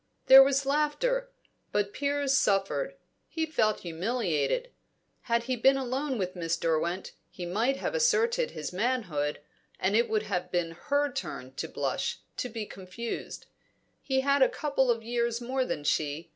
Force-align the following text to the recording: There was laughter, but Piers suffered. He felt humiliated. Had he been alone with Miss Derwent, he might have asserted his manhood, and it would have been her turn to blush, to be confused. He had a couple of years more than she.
There 0.25 0.41
was 0.41 0.65
laughter, 0.65 1.29
but 1.71 1.93
Piers 1.93 2.35
suffered. 2.35 2.95
He 3.29 3.45
felt 3.45 3.81
humiliated. 3.81 4.71
Had 5.29 5.43
he 5.43 5.55
been 5.55 5.77
alone 5.77 6.17
with 6.17 6.35
Miss 6.35 6.57
Derwent, 6.57 7.11
he 7.29 7.45
might 7.45 7.75
have 7.77 7.93
asserted 7.93 8.49
his 8.49 8.73
manhood, 8.73 9.41
and 9.79 9.95
it 9.95 10.09
would 10.09 10.23
have 10.23 10.49
been 10.51 10.71
her 10.71 11.11
turn 11.13 11.53
to 11.53 11.67
blush, 11.67 12.19
to 12.37 12.49
be 12.49 12.65
confused. 12.65 13.45
He 14.01 14.21
had 14.21 14.41
a 14.41 14.49
couple 14.49 14.89
of 14.89 15.03
years 15.03 15.39
more 15.39 15.65
than 15.65 15.83
she. 15.83 16.29